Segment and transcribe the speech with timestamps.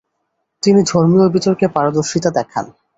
[0.63, 2.65] তিনি ধর্মীয় বিতর্কে পারদর্শিতা দেখান।